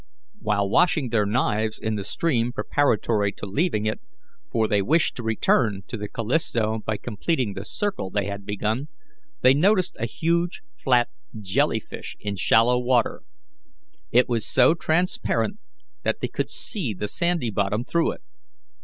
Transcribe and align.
While 0.39 0.67
washing 0.67 1.09
their 1.09 1.27
knives 1.27 1.77
in 1.77 1.93
the 1.93 2.03
stream 2.03 2.53
preparatory 2.53 3.31
to 3.33 3.45
leaving 3.45 3.85
it 3.85 4.01
for 4.51 4.67
they 4.67 4.81
wished 4.81 5.15
to 5.17 5.21
return 5.23 5.83
to 5.89 5.95
the 5.95 6.09
Callisto 6.09 6.79
by 6.83 6.97
completing 6.97 7.53
the 7.53 7.63
circle 7.63 8.09
they 8.09 8.25
had 8.25 8.43
begun 8.43 8.87
they 9.41 9.53
noticed 9.53 9.95
a 9.99 10.07
huge 10.07 10.63
flat 10.75 11.09
jelly 11.39 11.79
fish 11.79 12.17
in 12.19 12.35
shallow 12.35 12.79
water. 12.79 13.21
It 14.11 14.27
was 14.27 14.43
so 14.43 14.73
transparent 14.73 15.59
that 16.01 16.19
they 16.19 16.29
could 16.29 16.49
see 16.49 16.95
the 16.95 17.07
sandy 17.07 17.51
bottom 17.51 17.85
through 17.85 18.13
it. 18.13 18.21